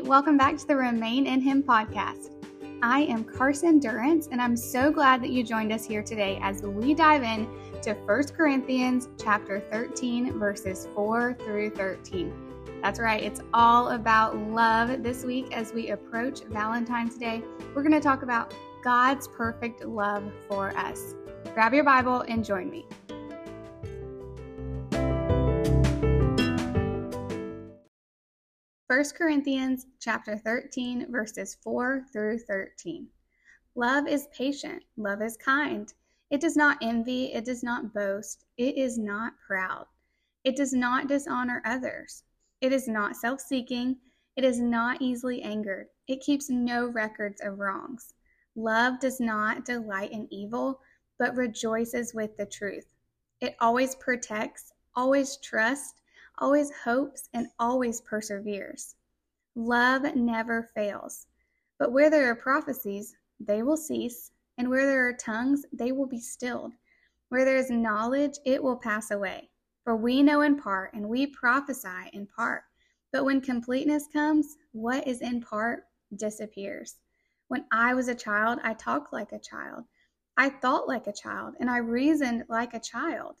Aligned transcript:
Welcome 0.00 0.38
back 0.38 0.56
to 0.56 0.66
the 0.66 0.74
Remain 0.74 1.26
in 1.26 1.42
Him 1.42 1.62
podcast. 1.62 2.30
I 2.82 3.00
am 3.02 3.24
Carson 3.24 3.78
Durrance, 3.78 4.26
and 4.32 4.40
I'm 4.40 4.56
so 4.56 4.90
glad 4.90 5.22
that 5.22 5.28
you 5.28 5.44
joined 5.44 5.70
us 5.70 5.84
here 5.84 6.02
today 6.02 6.38
as 6.40 6.62
we 6.62 6.94
dive 6.94 7.22
in 7.22 7.46
to 7.82 7.92
1 7.92 8.28
Corinthians 8.28 9.10
chapter 9.22 9.60
13, 9.70 10.38
verses 10.38 10.88
4 10.94 11.34
through 11.34 11.70
13. 11.70 12.32
That's 12.82 12.98
right, 12.98 13.22
it's 13.22 13.42
all 13.52 13.90
about 13.90 14.36
love 14.36 15.02
this 15.02 15.24
week 15.24 15.54
as 15.54 15.74
we 15.74 15.90
approach 15.90 16.40
Valentine's 16.44 17.16
Day. 17.16 17.42
We're 17.74 17.82
going 17.82 17.92
to 17.92 18.00
talk 18.00 18.22
about 18.22 18.54
God's 18.82 19.28
perfect 19.28 19.84
love 19.84 20.24
for 20.48 20.76
us. 20.76 21.14
Grab 21.52 21.74
your 21.74 21.84
Bible 21.84 22.22
and 22.22 22.42
join 22.42 22.70
me. 22.70 22.86
1 29.02 29.10
Corinthians 29.18 29.86
chapter 29.98 30.38
13 30.38 31.10
verses 31.10 31.56
4 31.56 32.04
through 32.12 32.38
13. 32.38 33.08
Love 33.74 34.06
is 34.06 34.28
patient, 34.28 34.84
love 34.96 35.20
is 35.20 35.36
kind. 35.36 35.92
It 36.30 36.40
does 36.40 36.54
not 36.56 36.78
envy, 36.80 37.32
it 37.32 37.44
does 37.44 37.64
not 37.64 37.92
boast, 37.92 38.44
it 38.58 38.78
is 38.78 38.98
not 38.98 39.32
proud. 39.44 39.86
It 40.44 40.54
does 40.54 40.72
not 40.72 41.08
dishonor 41.08 41.60
others. 41.64 42.22
It 42.60 42.72
is 42.72 42.86
not 42.86 43.16
self-seeking, 43.16 43.96
it 44.36 44.44
is 44.44 44.60
not 44.60 45.02
easily 45.02 45.42
angered. 45.42 45.88
It 46.06 46.20
keeps 46.20 46.48
no 46.48 46.86
records 46.86 47.40
of 47.40 47.58
wrongs. 47.58 48.14
Love 48.54 49.00
does 49.00 49.18
not 49.18 49.64
delight 49.64 50.12
in 50.12 50.32
evil, 50.32 50.80
but 51.18 51.34
rejoices 51.34 52.14
with 52.14 52.36
the 52.36 52.46
truth. 52.46 52.86
It 53.40 53.56
always 53.60 53.96
protects, 53.96 54.72
always 54.94 55.38
trusts, 55.38 56.01
always 56.42 56.72
hopes, 56.84 57.28
and 57.32 57.46
always 57.58 58.00
perseveres. 58.00 58.96
Love 59.54 60.02
never 60.16 60.68
fails. 60.74 61.26
But 61.78 61.92
where 61.92 62.10
there 62.10 62.28
are 62.30 62.34
prophecies, 62.34 63.14
they 63.38 63.62
will 63.62 63.76
cease, 63.76 64.32
and 64.58 64.68
where 64.68 64.84
there 64.84 65.06
are 65.06 65.12
tongues, 65.12 65.64
they 65.72 65.92
will 65.92 66.06
be 66.06 66.20
stilled. 66.20 66.72
Where 67.28 67.44
there 67.44 67.56
is 67.56 67.70
knowledge, 67.70 68.38
it 68.44 68.62
will 68.62 68.76
pass 68.76 69.12
away. 69.12 69.50
For 69.84 69.96
we 69.96 70.22
know 70.22 70.42
in 70.42 70.60
part, 70.60 70.92
and 70.94 71.08
we 71.08 71.28
prophesy 71.28 72.10
in 72.12 72.26
part. 72.26 72.64
But 73.12 73.24
when 73.24 73.40
completeness 73.40 74.08
comes, 74.12 74.56
what 74.72 75.06
is 75.06 75.20
in 75.20 75.40
part 75.40 75.84
disappears. 76.16 76.96
When 77.48 77.64
I 77.70 77.94
was 77.94 78.08
a 78.08 78.14
child, 78.14 78.58
I 78.64 78.74
talked 78.74 79.12
like 79.12 79.32
a 79.32 79.38
child. 79.38 79.84
I 80.36 80.48
thought 80.48 80.88
like 80.88 81.06
a 81.06 81.12
child, 81.12 81.54
and 81.60 81.70
I 81.70 81.78
reasoned 81.78 82.44
like 82.48 82.74
a 82.74 82.80
child. 82.80 83.36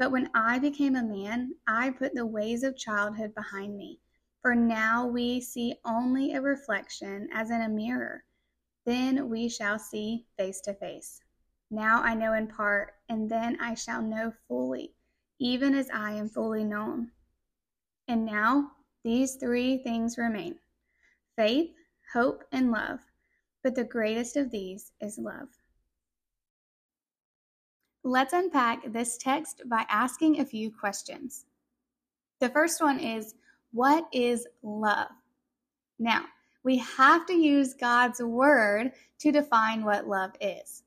But 0.00 0.12
when 0.12 0.30
I 0.32 0.58
became 0.58 0.96
a 0.96 1.02
man, 1.02 1.56
I 1.66 1.90
put 1.90 2.14
the 2.14 2.24
ways 2.24 2.62
of 2.62 2.74
childhood 2.74 3.34
behind 3.34 3.76
me. 3.76 4.00
For 4.40 4.54
now 4.54 5.06
we 5.06 5.42
see 5.42 5.76
only 5.84 6.32
a 6.32 6.40
reflection 6.40 7.28
as 7.34 7.50
in 7.50 7.60
a 7.60 7.68
mirror. 7.68 8.24
Then 8.86 9.28
we 9.28 9.50
shall 9.50 9.78
see 9.78 10.24
face 10.38 10.62
to 10.62 10.72
face. 10.72 11.20
Now 11.70 12.02
I 12.02 12.14
know 12.14 12.32
in 12.32 12.46
part, 12.46 12.94
and 13.10 13.30
then 13.30 13.60
I 13.60 13.74
shall 13.74 14.00
know 14.00 14.32
fully, 14.48 14.94
even 15.38 15.74
as 15.74 15.90
I 15.90 16.12
am 16.12 16.30
fully 16.30 16.64
known. 16.64 17.10
And 18.08 18.24
now 18.24 18.72
these 19.04 19.36
three 19.36 19.76
things 19.76 20.16
remain 20.16 20.60
faith, 21.36 21.74
hope, 22.14 22.42
and 22.52 22.72
love. 22.72 23.00
But 23.62 23.74
the 23.74 23.84
greatest 23.84 24.38
of 24.38 24.50
these 24.50 24.92
is 24.98 25.18
love. 25.18 25.59
Let's 28.02 28.32
unpack 28.32 28.92
this 28.92 29.18
text 29.18 29.62
by 29.66 29.84
asking 29.90 30.40
a 30.40 30.44
few 30.44 30.70
questions. 30.70 31.44
The 32.40 32.48
first 32.48 32.82
one 32.82 32.98
is 32.98 33.34
What 33.72 34.06
is 34.12 34.46
love? 34.62 35.08
Now, 35.98 36.24
we 36.64 36.78
have 36.78 37.26
to 37.26 37.34
use 37.34 37.74
God's 37.74 38.20
word 38.22 38.92
to 39.18 39.32
define 39.32 39.84
what 39.84 40.08
love 40.08 40.32
is 40.40 40.82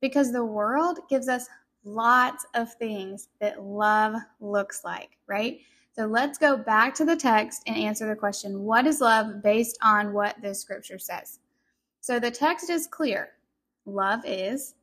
because 0.00 0.32
the 0.32 0.44
world 0.44 0.98
gives 1.08 1.28
us 1.28 1.48
lots 1.84 2.44
of 2.54 2.72
things 2.74 3.28
that 3.40 3.62
love 3.62 4.16
looks 4.40 4.82
like, 4.84 5.18
right? 5.28 5.60
So 5.94 6.06
let's 6.06 6.36
go 6.36 6.56
back 6.56 6.94
to 6.96 7.04
the 7.04 7.16
text 7.16 7.62
and 7.66 7.76
answer 7.76 8.06
the 8.06 8.16
question 8.16 8.64
What 8.64 8.86
is 8.86 9.00
love 9.00 9.40
based 9.42 9.78
on 9.82 10.12
what 10.12 10.34
the 10.42 10.54
scripture 10.54 10.98
says? 10.98 11.38
So 12.00 12.18
the 12.18 12.30
text 12.30 12.70
is 12.70 12.88
clear 12.88 13.30
love 13.84 14.20
is 14.24 14.74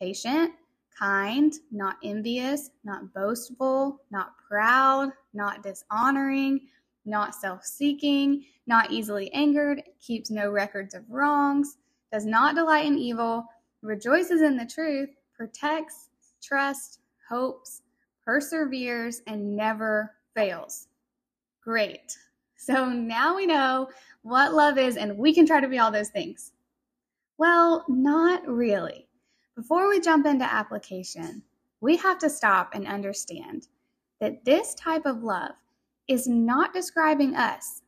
patient 0.00 0.52
kind, 0.98 1.54
not 1.70 1.96
envious, 2.02 2.70
not 2.84 3.12
boastful, 3.14 4.00
not 4.10 4.32
proud, 4.48 5.10
not 5.34 5.62
dishonoring, 5.62 6.60
not 7.04 7.34
self 7.34 7.64
seeking, 7.64 8.44
not 8.66 8.90
easily 8.90 9.32
angered, 9.32 9.82
keeps 10.00 10.30
no 10.30 10.50
records 10.50 10.94
of 10.94 11.08
wrongs, 11.08 11.78
does 12.12 12.26
not 12.26 12.54
delight 12.54 12.86
in 12.86 12.98
evil, 12.98 13.46
rejoices 13.82 14.42
in 14.42 14.56
the 14.56 14.66
truth, 14.66 15.10
protects, 15.36 16.08
trusts, 16.42 16.98
hopes, 17.28 17.82
perseveres, 18.24 19.22
and 19.26 19.56
never 19.56 20.14
fails. 20.34 20.88
Great. 21.62 22.16
So 22.56 22.88
now 22.88 23.36
we 23.36 23.46
know 23.46 23.88
what 24.22 24.52
love 24.52 24.78
is, 24.78 24.96
and 24.96 25.16
we 25.16 25.34
can 25.34 25.46
try 25.46 25.60
to 25.60 25.68
be 25.68 25.78
all 25.78 25.90
those 25.90 26.10
things. 26.10 26.52
Well, 27.38 27.84
not 27.88 28.46
really. 28.46 29.07
Before 29.58 29.88
we 29.88 29.98
jump 29.98 30.24
into 30.24 30.44
application, 30.44 31.42
we 31.80 31.96
have 31.96 32.18
to 32.18 32.30
stop 32.30 32.76
and 32.76 32.86
understand 32.86 33.66
that 34.20 34.44
this 34.44 34.72
type 34.76 35.04
of 35.04 35.24
love 35.24 35.50
is 36.06 36.28
not 36.28 36.72
describing 36.72 37.34
us, 37.34 37.82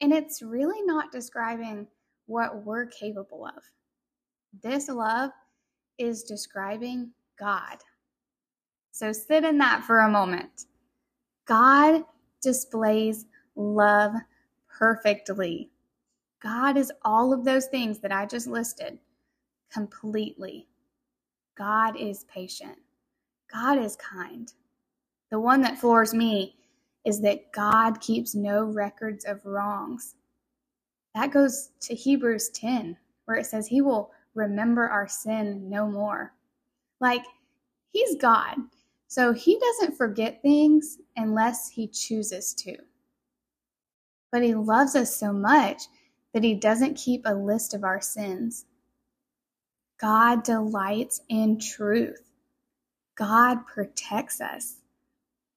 and 0.00 0.14
it's 0.14 0.40
really 0.40 0.80
not 0.80 1.12
describing 1.12 1.86
what 2.24 2.64
we're 2.64 2.86
capable 2.86 3.44
of. 3.44 3.62
This 4.62 4.88
love 4.88 5.30
is 5.98 6.22
describing 6.22 7.10
God. 7.38 7.76
So 8.90 9.12
sit 9.12 9.44
in 9.44 9.58
that 9.58 9.84
for 9.84 9.98
a 10.00 10.10
moment. 10.10 10.64
God 11.44 12.04
displays 12.40 13.26
love 13.56 14.14
perfectly. 14.70 15.68
God 16.42 16.78
is 16.78 16.90
all 17.02 17.34
of 17.34 17.44
those 17.44 17.66
things 17.66 17.98
that 17.98 18.10
I 18.10 18.24
just 18.24 18.46
listed 18.46 18.98
completely. 19.70 20.66
God 21.56 21.96
is 21.96 22.24
patient. 22.24 22.78
God 23.52 23.78
is 23.78 23.96
kind. 23.96 24.52
The 25.30 25.38
one 25.38 25.62
that 25.62 25.78
floors 25.78 26.12
me 26.12 26.56
is 27.04 27.20
that 27.20 27.52
God 27.52 28.00
keeps 28.00 28.34
no 28.34 28.64
records 28.64 29.24
of 29.24 29.44
wrongs. 29.44 30.16
That 31.14 31.32
goes 31.32 31.70
to 31.82 31.94
Hebrews 31.94 32.48
10, 32.50 32.96
where 33.26 33.36
it 33.36 33.46
says 33.46 33.66
he 33.66 33.80
will 33.80 34.10
remember 34.34 34.88
our 34.88 35.06
sin 35.06 35.68
no 35.68 35.86
more. 35.86 36.32
Like, 37.00 37.24
he's 37.92 38.16
God, 38.16 38.56
so 39.06 39.32
he 39.32 39.58
doesn't 39.58 39.96
forget 39.96 40.42
things 40.42 40.98
unless 41.16 41.68
he 41.68 41.86
chooses 41.86 42.52
to. 42.54 42.76
But 44.32 44.42
he 44.42 44.54
loves 44.54 44.96
us 44.96 45.14
so 45.14 45.32
much 45.32 45.84
that 46.32 46.42
he 46.42 46.54
doesn't 46.54 46.96
keep 46.96 47.22
a 47.24 47.34
list 47.34 47.74
of 47.74 47.84
our 47.84 48.00
sins. 48.00 48.64
God 50.04 50.42
delights 50.42 51.22
in 51.30 51.58
truth. 51.58 52.20
God 53.14 53.66
protects 53.66 54.38
us. 54.38 54.82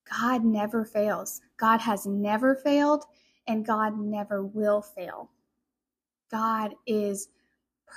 God 0.09 0.45
never 0.45 0.85
fails. 0.85 1.41
God 1.57 1.81
has 1.81 2.05
never 2.05 2.55
failed, 2.55 3.03
and 3.45 3.65
God 3.65 3.99
never 3.99 4.45
will 4.45 4.81
fail. 4.81 5.29
God 6.31 6.75
is 6.87 7.27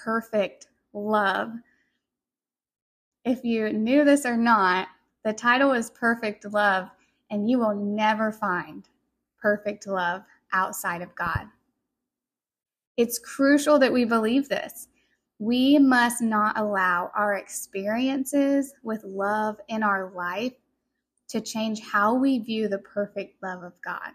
perfect 0.04 0.66
love. 0.92 1.52
If 3.24 3.44
you 3.44 3.72
knew 3.72 4.04
this 4.04 4.26
or 4.26 4.36
not, 4.36 4.88
the 5.22 5.32
title 5.32 5.70
is 5.70 5.90
Perfect 5.90 6.44
Love, 6.52 6.88
and 7.30 7.48
you 7.48 7.60
will 7.60 7.76
never 7.76 8.32
find 8.32 8.88
perfect 9.40 9.86
love 9.86 10.22
outside 10.52 11.00
of 11.00 11.14
God. 11.14 11.46
It's 12.96 13.20
crucial 13.20 13.78
that 13.78 13.92
we 13.92 14.04
believe 14.04 14.48
this. 14.48 14.88
We 15.40 15.78
must 15.78 16.20
not 16.20 16.58
allow 16.58 17.10
our 17.16 17.36
experiences 17.36 18.74
with 18.82 19.02
love 19.04 19.58
in 19.68 19.82
our 19.82 20.12
life 20.14 20.52
to 21.30 21.40
change 21.40 21.80
how 21.80 22.12
we 22.12 22.40
view 22.40 22.68
the 22.68 22.80
perfect 22.80 23.42
love 23.42 23.62
of 23.62 23.72
God. 23.82 24.10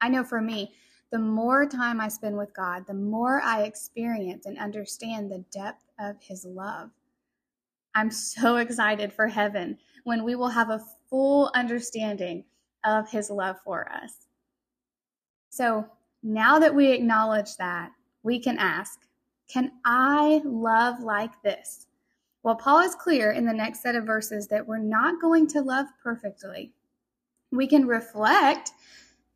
I 0.00 0.08
know 0.08 0.22
for 0.22 0.40
me, 0.40 0.72
the 1.10 1.18
more 1.18 1.66
time 1.66 2.00
I 2.00 2.06
spend 2.06 2.36
with 2.36 2.54
God, 2.54 2.86
the 2.86 2.94
more 2.94 3.42
I 3.42 3.62
experience 3.62 4.46
and 4.46 4.56
understand 4.56 5.32
the 5.32 5.44
depth 5.50 5.82
of 5.98 6.14
His 6.20 6.44
love. 6.44 6.90
I'm 7.96 8.12
so 8.12 8.56
excited 8.58 9.12
for 9.12 9.26
heaven 9.26 9.76
when 10.04 10.22
we 10.22 10.36
will 10.36 10.48
have 10.48 10.70
a 10.70 10.84
full 11.10 11.50
understanding 11.56 12.44
of 12.84 13.10
His 13.10 13.30
love 13.30 13.56
for 13.64 13.90
us. 13.90 14.28
So 15.50 15.86
now 16.22 16.60
that 16.60 16.74
we 16.74 16.92
acknowledge 16.92 17.56
that, 17.56 17.90
we 18.22 18.38
can 18.38 18.58
ask, 18.58 19.00
can 19.48 19.72
I 19.84 20.40
love 20.44 21.00
like 21.00 21.42
this? 21.42 21.86
Well, 22.42 22.56
Paul 22.56 22.80
is 22.80 22.94
clear 22.94 23.32
in 23.32 23.44
the 23.44 23.52
next 23.52 23.82
set 23.82 23.94
of 23.94 24.04
verses 24.04 24.46
that 24.48 24.66
we're 24.66 24.78
not 24.78 25.20
going 25.20 25.46
to 25.48 25.60
love 25.60 25.86
perfectly. 26.02 26.72
We 27.50 27.66
can 27.66 27.86
reflect 27.86 28.70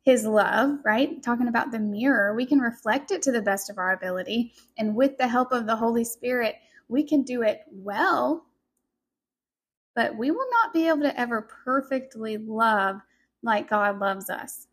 his 0.03 0.25
love, 0.25 0.79
right? 0.83 1.21
Talking 1.21 1.47
about 1.47 1.71
the 1.71 1.79
mirror, 1.79 2.33
we 2.33 2.45
can 2.45 2.59
reflect 2.59 3.11
it 3.11 3.21
to 3.23 3.31
the 3.31 3.41
best 3.41 3.69
of 3.69 3.77
our 3.77 3.93
ability. 3.93 4.53
And 4.77 4.95
with 4.95 5.17
the 5.17 5.27
help 5.27 5.51
of 5.51 5.67
the 5.67 5.75
Holy 5.75 6.03
Spirit, 6.03 6.55
we 6.87 7.03
can 7.03 7.23
do 7.23 7.41
it 7.41 7.61
well. 7.71 8.45
But 9.95 10.17
we 10.17 10.31
will 10.31 10.47
not 10.51 10.73
be 10.73 10.87
able 10.87 11.01
to 11.01 11.19
ever 11.19 11.47
perfectly 11.65 12.37
love 12.37 13.01
like 13.43 13.69
God 13.69 13.99
loves 13.99 14.29
us. 14.29 14.67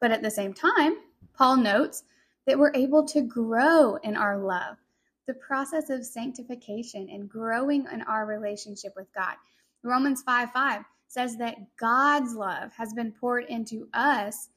But 0.00 0.10
at 0.10 0.22
the 0.22 0.30
same 0.30 0.52
time, 0.52 0.96
Paul 1.34 1.56
notes 1.56 2.04
that 2.48 2.58
we're 2.58 2.72
able 2.74 3.04
to 3.04 3.20
grow 3.20 3.96
in 3.96 4.16
our 4.16 4.38
love, 4.38 4.78
the 5.26 5.34
process 5.34 5.90
of 5.90 6.02
sanctification 6.02 7.06
and 7.10 7.28
growing 7.28 7.86
in 7.92 8.00
our 8.02 8.24
relationship 8.24 8.94
with 8.96 9.06
God. 9.14 9.34
Romans 9.82 10.22
5 10.22 10.50
5 10.52 10.82
says 11.08 11.36
that 11.36 11.58
God's 11.76 12.34
love 12.34 12.72
has 12.72 12.94
been 12.94 13.12
poured 13.12 13.44
into 13.50 13.86
us 13.92 14.48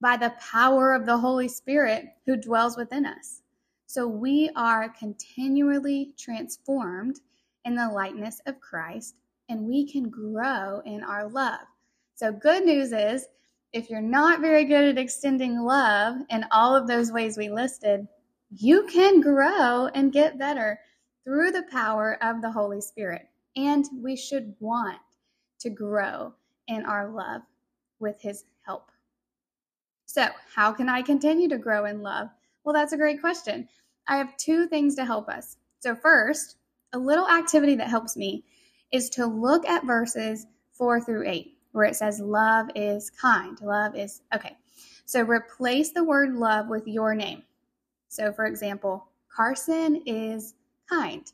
by 0.00 0.16
the 0.16 0.32
power 0.40 0.94
of 0.94 1.04
the 1.04 1.18
Holy 1.18 1.46
Spirit 1.46 2.06
who 2.24 2.34
dwells 2.34 2.78
within 2.78 3.04
us. 3.04 3.42
So 3.86 4.08
we 4.08 4.50
are 4.56 4.88
continually 4.88 6.14
transformed 6.16 7.20
in 7.66 7.74
the 7.74 7.90
likeness 7.90 8.40
of 8.46 8.58
Christ 8.58 9.16
and 9.50 9.68
we 9.68 9.86
can 9.86 10.08
grow 10.08 10.80
in 10.86 11.04
our 11.04 11.28
love. 11.28 11.60
So, 12.14 12.32
good 12.32 12.64
news 12.64 12.92
is 12.92 13.26
if 13.74 13.90
you're 13.90 14.00
not 14.00 14.40
very 14.40 14.64
good 14.64 14.84
at 14.84 14.98
extending 14.98 15.58
love 15.58 16.18
in 16.30 16.46
all 16.52 16.76
of 16.76 16.86
those 16.86 17.10
ways 17.10 17.36
we 17.36 17.50
listed, 17.50 18.06
you 18.56 18.86
can 18.86 19.20
grow 19.20 19.88
and 19.88 20.12
get 20.12 20.38
better 20.38 20.78
through 21.24 21.50
the 21.50 21.66
power 21.72 22.16
of 22.22 22.40
the 22.40 22.52
Holy 22.52 22.80
Spirit. 22.80 23.28
And 23.56 23.84
we 24.00 24.14
should 24.14 24.54
want 24.60 25.00
to 25.58 25.70
grow 25.70 26.32
in 26.68 26.86
our 26.86 27.10
love 27.10 27.42
with 27.98 28.22
His 28.22 28.44
help. 28.64 28.92
So, 30.06 30.28
how 30.54 30.72
can 30.72 30.88
I 30.88 31.02
continue 31.02 31.48
to 31.48 31.58
grow 31.58 31.84
in 31.86 32.00
love? 32.00 32.28
Well, 32.62 32.74
that's 32.74 32.92
a 32.92 32.96
great 32.96 33.20
question. 33.20 33.68
I 34.06 34.18
have 34.18 34.36
two 34.36 34.68
things 34.68 34.94
to 34.96 35.04
help 35.04 35.28
us. 35.28 35.56
So, 35.80 35.96
first, 35.96 36.58
a 36.92 36.98
little 36.98 37.28
activity 37.28 37.74
that 37.76 37.88
helps 37.88 38.16
me 38.16 38.44
is 38.92 39.10
to 39.10 39.26
look 39.26 39.66
at 39.66 39.84
verses 39.84 40.46
four 40.72 41.00
through 41.00 41.28
eight, 41.28 41.53
where 41.74 41.84
it 41.84 41.96
says, 41.96 42.20
Love 42.20 42.68
is 42.74 43.10
kind. 43.10 43.60
Love 43.60 43.96
is, 43.96 44.22
okay. 44.34 44.56
So, 45.04 45.22
replace 45.22 45.90
the 45.90 46.04
word 46.04 46.34
love 46.34 46.68
with 46.68 46.86
your 46.86 47.14
name. 47.14 47.42
So, 48.08 48.32
for 48.32 48.46
example, 48.46 49.08
Carson 49.34 50.02
is 50.06 50.54
kind, 50.88 51.30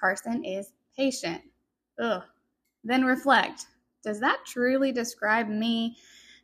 Carson 0.00 0.44
is 0.44 0.72
patient. 0.96 1.42
Ugh. 2.00 2.22
Then 2.82 3.04
reflect. 3.04 3.66
Does 4.02 4.20
that 4.20 4.40
truly 4.46 4.92
describe 4.92 5.48
me? 5.48 5.96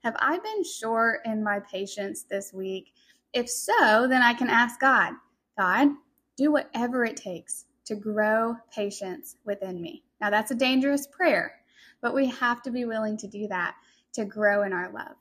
Have 0.04 0.16
I 0.18 0.38
been 0.38 0.64
short 0.64 1.20
in 1.24 1.42
my 1.44 1.60
patience 1.60 2.22
this 2.22 2.52
week? 2.52 2.92
If 3.32 3.48
so, 3.48 4.06
then 4.08 4.22
I 4.22 4.34
can 4.34 4.48
ask 4.48 4.80
God, 4.80 5.14
God, 5.58 5.88
do 6.36 6.52
whatever 6.52 7.04
it 7.04 7.16
takes 7.16 7.66
to 7.86 7.94
grow 7.94 8.56
patience 8.74 9.36
within 9.44 9.80
me. 9.80 10.04
Now, 10.20 10.30
that's 10.30 10.50
a 10.50 10.54
dangerous 10.54 11.06
prayer, 11.06 11.59
but 12.02 12.14
we 12.14 12.26
have 12.26 12.62
to 12.62 12.70
be 12.70 12.84
willing 12.84 13.16
to 13.18 13.26
do 13.26 13.46
that 13.48 13.74
to 14.12 14.24
grow 14.24 14.62
in 14.62 14.72
our 14.72 14.90
love. 14.92 15.16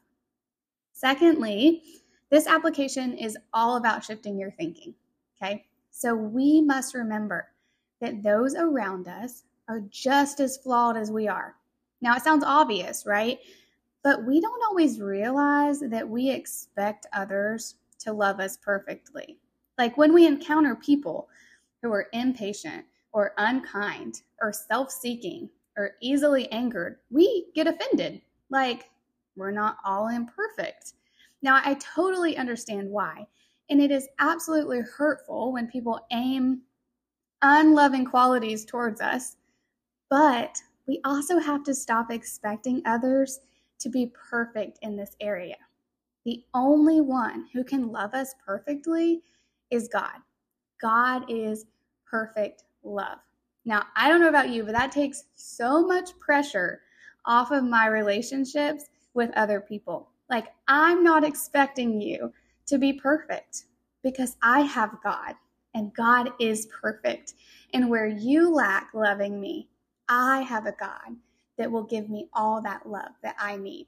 Secondly, 0.93 1.83
this 2.29 2.47
application 2.47 3.17
is 3.17 3.37
all 3.53 3.77
about 3.77 4.03
shifting 4.03 4.37
your 4.37 4.51
thinking. 4.51 4.93
Okay. 5.41 5.65
So 5.91 6.13
we 6.13 6.61
must 6.61 6.93
remember 6.93 7.49
that 8.01 8.23
those 8.23 8.55
around 8.55 9.07
us 9.07 9.43
are 9.67 9.81
just 9.89 10.39
as 10.39 10.57
flawed 10.57 10.97
as 10.97 11.11
we 11.11 11.27
are. 11.27 11.55
Now, 12.01 12.15
it 12.15 12.23
sounds 12.23 12.43
obvious, 12.45 13.05
right? 13.05 13.39
But 14.03 14.25
we 14.25 14.39
don't 14.39 14.63
always 14.63 15.01
realize 15.01 15.81
that 15.81 16.07
we 16.07 16.29
expect 16.29 17.07
others 17.13 17.75
to 17.99 18.13
love 18.13 18.39
us 18.39 18.57
perfectly. 18.57 19.37
Like 19.77 19.97
when 19.97 20.13
we 20.13 20.25
encounter 20.25 20.75
people 20.75 21.27
who 21.81 21.91
are 21.91 22.07
impatient 22.13 22.85
or 23.11 23.33
unkind 23.37 24.21
or 24.41 24.53
self 24.53 24.91
seeking 24.91 25.49
or 25.79 25.95
easily 26.01 26.51
angered, 26.51 26.97
we 27.09 27.47
get 27.55 27.65
offended. 27.65 28.21
Like 28.49 28.91
we're 29.37 29.51
not 29.51 29.77
all 29.85 30.09
imperfect. 30.09 30.93
Now, 31.41 31.61
I 31.63 31.75
totally 31.75 32.35
understand 32.35 32.89
why. 32.89 33.25
And 33.69 33.81
it 33.81 33.89
is 33.89 34.09
absolutely 34.19 34.81
hurtful 34.81 35.53
when 35.53 35.67
people 35.67 36.01
aim 36.11 36.63
unloving 37.41 38.03
qualities 38.03 38.65
towards 38.65 38.99
us. 38.99 39.37
But 40.09 40.57
we 40.85 40.99
also 41.05 41.39
have 41.39 41.63
to 41.63 41.73
stop 41.73 42.11
expecting 42.11 42.81
others 42.85 43.39
to 43.79 43.89
be 43.89 44.11
perfect 44.29 44.79
in 44.81 44.97
this 44.97 45.15
area. 45.21 45.55
The 46.25 46.43
only 46.53 46.99
one 46.99 47.47
who 47.53 47.63
can 47.63 47.91
love 47.91 48.13
us 48.13 48.35
perfectly 48.45 49.21
is 49.71 49.87
God. 49.87 50.17
God 50.81 51.23
is 51.29 51.65
perfect 52.05 52.63
love. 52.83 53.19
Now, 53.69 53.85
I 53.95 54.09
don't 54.09 54.19
know 54.19 54.29
about 54.29 54.49
you, 54.49 54.63
but 54.63 54.73
that 54.73 54.91
takes 54.91 55.25
so 55.35 55.85
much 55.85 56.17
pressure 56.19 56.81
off 57.25 57.51
of 57.51 57.63
my 57.63 57.85
relationships 57.85 58.85
with 59.13 59.29
other 59.35 59.61
people. 59.61 60.09
Like, 60.27 60.47
I'm 60.67 61.03
not 61.03 61.23
expecting 61.23 62.01
you 62.01 62.33
to 62.65 62.79
be 62.79 62.93
perfect 62.93 63.65
because 64.01 64.37
I 64.41 64.61
have 64.61 64.97
God 65.03 65.35
and 65.75 65.93
God 65.93 66.31
is 66.39 66.67
perfect. 66.81 67.35
And 67.71 67.91
where 67.91 68.07
you 68.07 68.51
lack 68.51 68.89
loving 68.95 69.39
me, 69.39 69.69
I 70.07 70.41
have 70.41 70.65
a 70.65 70.71
God 70.71 71.15
that 71.59 71.69
will 71.69 71.83
give 71.83 72.09
me 72.09 72.27
all 72.33 72.63
that 72.63 72.89
love 72.89 73.11
that 73.21 73.35
I 73.37 73.55
need. 73.55 73.85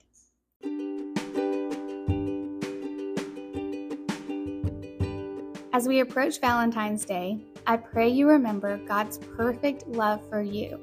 As 5.81 5.88
we 5.88 6.01
approach 6.01 6.39
Valentine's 6.39 7.06
Day, 7.06 7.39
I 7.66 7.75
pray 7.75 8.07
you 8.07 8.28
remember 8.28 8.78
God's 8.86 9.18
perfect 9.18 9.88
love 9.88 10.22
for 10.30 10.39
you. 10.39 10.80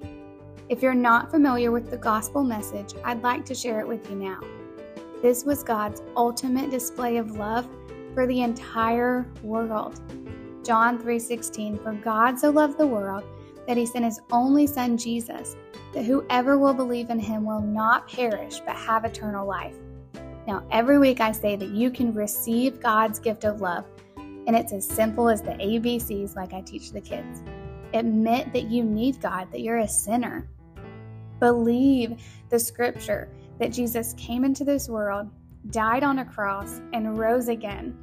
If 0.69 0.83
you're 0.83 0.93
not 0.93 1.31
familiar 1.31 1.71
with 1.71 1.89
the 1.89 1.97
gospel 1.97 2.43
message, 2.43 2.95
I'd 3.05 3.23
like 3.23 3.45
to 3.45 3.55
share 3.55 3.79
it 3.79 3.87
with 3.87 4.11
you 4.11 4.17
now. 4.17 4.41
This 5.23 5.45
was 5.45 5.63
God's 5.63 6.03
ultimate 6.17 6.73
display 6.73 7.17
of 7.17 7.37
love 7.37 7.69
for 8.13 8.27
the 8.27 8.41
entire 8.41 9.25
world. 9.45 10.01
John 10.65 10.99
3:16 10.99 11.79
For 11.81 11.93
God 11.93 12.37
so 12.37 12.51
loved 12.51 12.77
the 12.77 12.85
world 12.89 13.23
that 13.69 13.77
he 13.77 13.87
sent 13.87 14.05
his 14.05 14.21
only 14.33 14.67
son 14.67 14.97
Jesus 14.97 15.55
that 15.95 16.07
whoever 16.07 16.59
will 16.59 16.75
believe 16.75 17.11
in 17.11 17.21
him 17.21 17.45
will 17.45 17.63
not 17.63 18.09
perish 18.09 18.59
but 18.67 18.75
have 18.75 19.05
eternal 19.05 19.47
life. 19.47 19.77
Now, 20.49 20.65
every 20.73 20.99
week 20.99 21.21
I 21.21 21.31
say 21.31 21.55
that 21.55 21.69
you 21.69 21.89
can 21.93 22.13
receive 22.13 22.81
God's 22.81 23.21
gift 23.21 23.45
of 23.45 23.61
love, 23.61 23.85
and 24.49 24.57
it's 24.57 24.73
as 24.73 24.89
simple 24.89 25.29
as 25.29 25.43
the 25.43 25.51
ABCs 25.51 26.35
like 26.35 26.55
I 26.55 26.63
teach 26.63 26.91
the 26.91 27.03
kids. 27.03 27.43
Admit 27.93 28.51
that 28.55 28.65
you 28.65 28.83
need 28.83 29.21
God, 29.21 29.53
that 29.53 29.61
you're 29.61 29.79
a 29.79 29.89
sinner. 29.89 30.49
Believe 31.39 32.23
the 32.49 32.59
scripture 32.59 33.29
that 33.59 33.73
Jesus 33.73 34.15
came 34.15 34.47
into 34.47 34.65
this 34.65 34.89
world, 34.89 35.29
died 35.71 36.03
on 36.03 36.21
a 36.21 36.25
cross, 36.25 36.81
and 36.95 37.19
rose 37.19 37.49
again. 37.49 37.95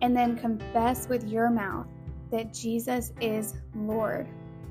And 0.00 0.16
then 0.16 0.38
confess 0.38 1.08
with 1.08 1.28
your 1.28 1.50
mouth 1.50 1.86
that 2.30 2.54
Jesus 2.54 3.12
is 3.20 3.54
Lord. 3.74 4.26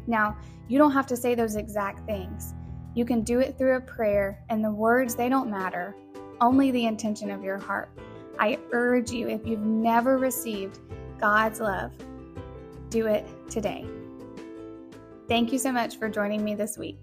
Now, 0.07 0.35
you 0.67 0.79
don't 0.79 0.91
have 0.91 1.07
to 1.07 1.15
say 1.15 1.35
those 1.35 1.55
exact 1.55 2.03
things. 2.07 2.55
You 2.95 3.05
can 3.05 3.21
do 3.21 3.39
it 3.39 3.59
through 3.59 3.77
a 3.77 3.81
prayer, 3.81 4.43
and 4.49 4.65
the 4.65 4.71
words, 4.71 5.15
they 5.15 5.29
don't 5.29 5.51
matter, 5.51 5.95
only 6.41 6.71
the 6.71 6.87
intention 6.87 7.29
of 7.29 7.43
your 7.43 7.59
heart. 7.59 7.91
I 8.39 8.57
urge 8.71 9.11
you, 9.11 9.29
if 9.29 9.45
you've 9.45 9.59
never 9.59 10.17
received 10.17 10.79
God's 11.21 11.59
love, 11.59 11.91
do 12.89 13.05
it 13.05 13.27
today. 13.47 13.85
Thank 15.27 15.53
you 15.53 15.59
so 15.59 15.71
much 15.71 15.97
for 15.97 16.09
joining 16.09 16.43
me 16.43 16.55
this 16.55 16.79
week. 16.79 16.97